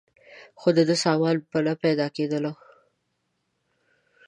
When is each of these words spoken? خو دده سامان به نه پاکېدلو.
خو 0.59 0.67
دده 0.77 0.95
سامان 1.03 1.35
به 1.51 1.59
نه 1.65 1.73
پاکېدلو. 1.81 2.53